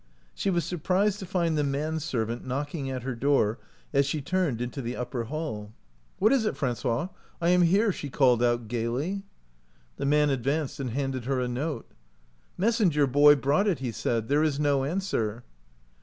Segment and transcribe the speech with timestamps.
[0.33, 3.59] She was surprised to find the man servant knocking at her door
[3.93, 5.73] as she turned into the upper hall.
[6.17, 7.09] 136 OUT OF BOHEMIA" What is it, Francois?
[7.39, 9.21] I am here," she called out, gaily.
[9.97, 11.91] The man advanced and handed her a note."
[12.57, 14.27] Messenger boy brought it," he said.
[14.27, 15.43] "There is no answer."